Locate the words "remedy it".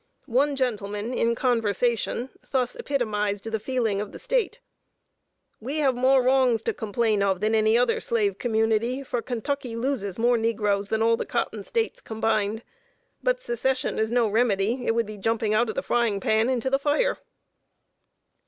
14.27-14.95